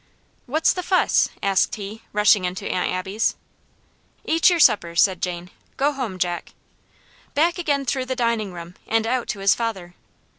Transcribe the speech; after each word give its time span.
"What's 0.47 0.73
the 0.73 0.81
fuss?" 0.81 1.29
asked 1.43 1.75
he, 1.75 2.01
rushing 2.11 2.43
into 2.43 2.67
Aunt 2.67 2.91
Abby's. 2.91 3.35
"Eat 4.25 4.49
your 4.49 4.59
supper," 4.59 4.95
said 4.95 5.21
Jane; 5.21 5.51
"go 5.77 5.91
home, 5.91 6.17
Jack." 6.17 6.55
Back 7.35 7.59
again 7.59 7.85
through 7.85 8.05
the 8.07 8.15
dining 8.15 8.51
room, 8.51 8.73
and 8.87 9.05
out 9.05 9.27
to 9.27 9.41
his 9.41 9.53
father. 9.53 9.93